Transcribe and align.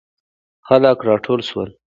خلک 0.67 0.97
راټول 1.07 1.39
سول. 1.49 1.69